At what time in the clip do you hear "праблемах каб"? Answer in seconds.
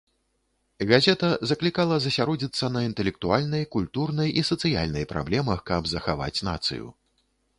5.13-5.81